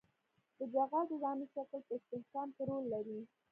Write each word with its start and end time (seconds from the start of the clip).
د 0.57 0.59
جغل 0.73 1.03
د 1.09 1.13
دانو 1.23 1.45
شکل 1.53 1.79
په 1.87 1.93
استحکام 1.97 2.47
کې 2.55 2.61
رول 2.69 2.83
لري 2.93 3.19